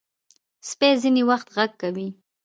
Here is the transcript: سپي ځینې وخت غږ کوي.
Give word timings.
سپي 0.69 0.89
ځینې 1.01 1.21
وخت 1.29 1.47
غږ 1.55 1.71
کوي. 1.81 2.07